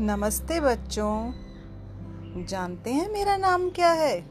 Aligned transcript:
नमस्ते 0.00 0.60
बच्चों। 0.60 1.32
जानते 2.46 2.92
हैं 2.92 3.12
मेरा 3.12 3.36
नाम 3.36 3.70
क्या 3.70 3.90
है? 3.90 4.26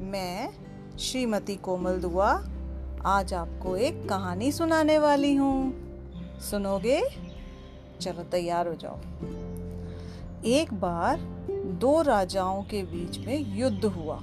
मैं 0.00 0.52
श्रीमती 0.98 1.56
कोमल 1.56 1.92
दुआ। 1.92 2.44
आज 3.04 3.34
आपको 3.34 3.76
एक 3.76 4.08
कहानी 4.08 4.52
सुनाने 4.52 4.98
वाली 4.98 5.34
हूँ। 5.34 5.74
सुनोगे? 6.40 7.02
चलो 8.00 8.22
तैयार 8.22 8.68
हो 8.68 8.74
जाओ। 8.74 8.96
एक 10.44 10.68
बार 10.74 11.20
दो 11.80 12.02
राजाओं 12.02 12.62
के 12.62 12.82
बीच 12.82 13.18
में 13.18 13.56
युद्ध 13.56 13.84
हुआ। 13.84 14.20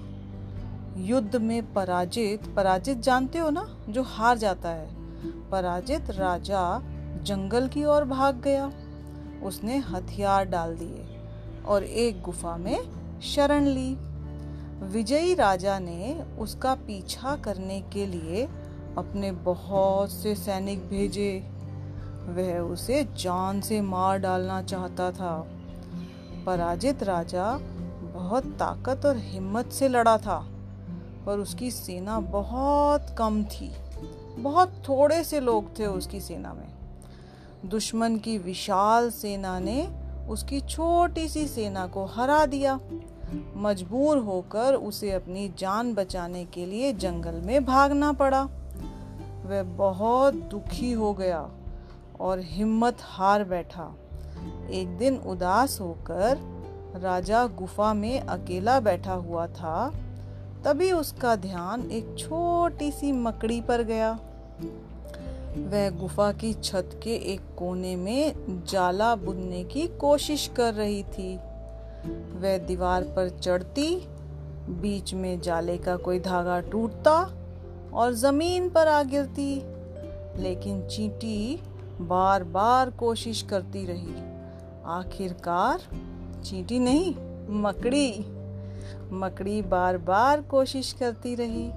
युद्ध 0.97 1.35
में 1.35 1.73
पराजित 1.73 2.55
पराजित 2.55 2.97
जानते 2.97 3.39
हो 3.39 3.49
ना? 3.49 3.77
जो 3.89 4.03
हार 4.03 4.37
जाता 4.37 4.69
है। 4.69 4.89
पराजित 5.49 6.09
राजा 6.09 6.79
जंगल 7.23 7.67
की 7.67 7.83
ओर 7.83 8.03
भाग 8.03 8.41
गया। 8.41 8.71
उसने 9.45 9.77
हथियार 9.77 10.45
डाल 10.45 10.75
दिए 10.75 11.05
और 11.65 11.83
एक 11.83 12.21
गुफा 12.21 12.57
में 12.57 13.19
शरण 13.21 13.65
ली। 13.65 13.95
विजयी 14.85 15.33
राजा 15.33 15.79
ने 15.79 16.25
उसका 16.39 16.75
पीछा 16.75 17.35
करने 17.35 17.81
के 17.93 18.05
लिए 18.05 18.45
अपने 18.97 19.31
बहुत 19.31 20.11
से 20.11 20.35
सैनिक 20.35 20.79
भेजे। 20.89 21.39
वह 22.27 22.59
उसे 22.59 23.03
जान 23.03 23.61
से 23.61 23.81
मार 23.81 24.17
डालना 24.17 24.61
चाहता 24.61 25.11
था। 25.11 25.35
पराजित 26.45 27.03
राजा 27.03 27.57
बहुत 28.13 28.45
ताकत 28.45 29.05
और 29.05 29.17
हिम्मत 29.17 29.71
से 29.71 29.87
लड़ा 29.87 30.17
था, 30.17 30.37
पर 31.25 31.39
उसकी 31.39 31.71
सेना 31.71 32.19
बहुत 32.19 33.15
कम 33.17 33.43
थी। 33.43 33.71
बहुत 34.37 34.83
थोड़े 34.89 35.23
से 35.23 35.39
लोग 35.39 35.79
थे 35.79 35.85
उसकी 35.85 36.19
सेना 36.19 36.53
में। 36.53 36.67
दुश्मन 37.65 38.17
की 38.17 38.37
विशाल 38.37 39.09
सेना 39.09 39.59
ने 39.59 39.87
उसकी 40.29 40.61
छोटी 40.61 41.27
सी 41.29 41.47
सेना 41.47 41.87
को 41.87 42.05
हरा 42.05 42.45
दिया। 42.45 42.79
मजबूर 43.55 44.17
होकर 44.17 44.73
उसे 44.73 45.11
अपनी 45.11 45.53
जान 45.57 45.93
बचाने 45.93 46.45
के 46.45 46.65
लिए 46.65 46.93
जंगल 46.93 47.41
में 47.45 47.65
भागना 47.65 48.11
पड़ा। 48.13 48.43
वह 49.45 49.63
बहुत 49.63 50.33
दुखी 50.33 50.91
हो 50.91 51.13
गया 51.13 51.49
और 52.19 52.39
हिम्मत 52.39 52.97
हार 53.01 53.43
बैठा। 53.43 53.95
एक 54.71 54.97
दिन 54.97 55.17
उदास 55.17 55.81
होकर 55.81 56.37
राजा 56.95 57.47
गुफा 57.47 57.93
में 57.93 58.19
अकेला 58.19 58.79
बैठा 58.79 59.13
हुआ 59.13 59.47
था। 59.47 59.93
तभी 60.65 60.91
उसका 60.91 61.35
ध्यान 61.35 61.91
एक 61.91 62.15
छोटी 62.19 62.91
सी 62.91 63.11
मकड़ी 63.11 63.61
पर 63.61 63.83
गया। 63.83 64.19
वह 65.57 65.89
गुफा 65.89 66.31
की 66.31 66.53
छत 66.53 66.99
के 67.03 67.15
एक 67.15 67.41
कोने 67.57 67.95
में 67.95 68.33
जाला 68.65 69.15
बुनने 69.15 69.63
की 69.63 69.87
कोशिश 69.87 70.51
कर 70.55 70.73
रही 70.73 71.03
थी। 71.03 71.35
वह 72.39 72.57
दीवार 72.57 73.03
पर 73.03 73.29
चढ़ती, 73.29 74.07
बीच 74.69 75.13
में 75.13 75.41
जाले 75.41 75.77
का 75.77 75.95
कोई 75.95 76.19
धागा 76.19 76.59
टूटता 76.59 77.31
और 77.93 78.13
ज़मीन 78.13 78.69
पर 78.69 78.87
आ 78.87 79.03
गिरती, 79.03 79.61
लेकिन 80.41 80.87
चींटी 80.87 81.59
बार 82.01 82.43
बार 82.43 82.89
कोशिश 82.89 83.41
करती 83.41 83.85
रही। 83.85 84.15
आखिरकार 84.85 85.79
चींटी 86.43 86.79
नहीं, 86.79 87.15
मकड़ी। 87.49 88.25
मकड़ी 89.11 89.61
बार 89.61 89.97
बार 89.97 90.41
कोशिश 90.41 90.93
करती 90.93 91.35
रही। 91.35 91.71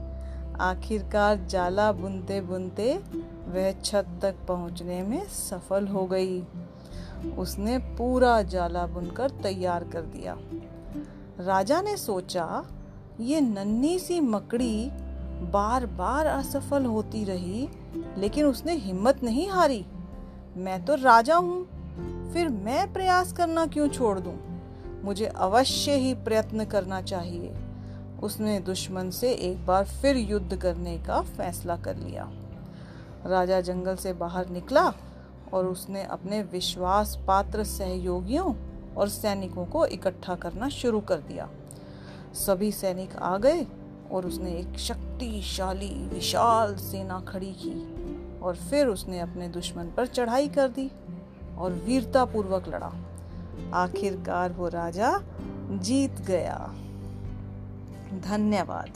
आखिरकार 0.61 1.47
जाला 1.47 1.93
बुनते 1.93 2.41
बुनते 2.41 3.01
वह 3.49 3.73
छत 3.73 4.07
तक 4.23 4.35
पहुँचने 4.49 5.03
में 5.03 5.25
सफल 5.25 5.87
हो 5.87 6.07
गई। 6.07 6.43
उसने 7.39 7.79
पूरा 7.79 8.43
जाला 8.43 8.87
बुनकर 8.87 9.31
तैयार 9.31 9.85
कर 9.85 10.01
दिया। 10.01 10.37
राजा 11.41 11.81
ने 11.81 11.97
सोचा, 11.97 12.65
ये 13.21 13.41
नन्ही 13.41 13.99
सी 13.99 14.21
मकड़ी 14.21 14.91
बार 15.53 15.87
बार 15.87 16.27
असफल 16.27 16.85
होती 16.85 17.25
रही, 17.25 17.69
लेकिन 18.19 18.47
उसने 18.47 18.73
हिम्मत 18.73 19.23
नहीं 19.23 19.49
हारी। 19.49 19.87
मैं 20.57 20.85
तो 20.85 20.95
राजा 20.95 21.37
हूँ, 21.37 21.65
फिर 22.33 22.49
मैं 22.49 22.93
प्रयास 22.93 23.33
करना 23.33 23.67
क्यों 23.67 23.89
छोड़ 23.89 24.19
दूँ? 24.21 24.39
मुझे 25.05 25.27
अवश्य 25.27 25.95
ही 25.95 26.15
प्रयत्न 26.15 26.65
करना 26.65 27.03
चाहिए। 27.03 27.55
उसने 28.23 28.61
दुश्मन 28.61 29.11
से 29.11 29.33
एक 29.33 29.67
बार 29.67 29.85
फिर 29.85 30.17
युद्ध 30.17 30.57
करने 30.57 30.99
का 30.99 31.21
फैसला 31.21 31.77
कर 31.77 31.97
लिया। 31.97 32.33
राजा 33.27 33.61
जंगल 33.61 33.97
से 33.97 34.13
बाहर 34.13 34.49
निकला 34.49 34.93
और 35.53 35.67
उसने 35.67 36.03
अपने 36.03 36.43
विश्वास 36.43 37.19
पात्र 37.27 37.65
सहयोगियों 37.65 38.55
और 38.97 39.09
सैनिकों 39.09 39.67
को 39.67 39.87
इकट्ठा 39.87 40.35
करना 40.35 40.69
शुरू 40.69 41.01
कर 41.01 41.17
दिया। 41.17 41.49
सभी 42.35 42.73
सैनिक 42.73 43.17
आ 43.17 43.39
गए 43.39 43.67
और 44.13 44.27
उसने 44.27 44.51
एक 44.51 44.79
शक्तिशाली, 44.79 46.09
विशाल 46.09 46.77
सेना 46.77 47.21
खड़ी 47.21 47.53
की 47.59 47.97
और 48.41 48.57
फिर 48.57 48.87
उसने 48.87 49.21
अपने 49.21 49.49
दुश्मन 49.49 49.85
पर 49.97 50.07
चढ़ाई 50.07 50.49
कर 50.49 50.69
दी 50.69 50.91
और 51.59 51.73
वीरता 51.73 52.25
पूर्वक 52.25 52.69
लड़ा। 52.69 52.93
आखिरकार 53.75 54.53
वो 54.53 54.69
राजा 54.69 55.21
जीत 55.71 56.21
गया। 56.21 56.75
धन्यवाद। 58.21 58.91